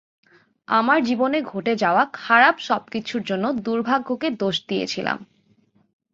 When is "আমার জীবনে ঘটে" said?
0.67-1.73